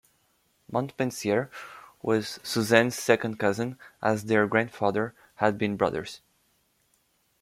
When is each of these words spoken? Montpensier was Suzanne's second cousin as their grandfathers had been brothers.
Montpensier 0.71 1.51
was 2.01 2.39
Suzanne's 2.41 2.95
second 2.95 3.37
cousin 3.37 3.77
as 4.01 4.23
their 4.25 4.47
grandfathers 4.47 5.11
had 5.35 5.59
been 5.59 5.77
brothers. 5.77 6.21